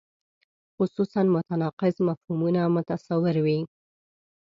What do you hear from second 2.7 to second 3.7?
متصور وي.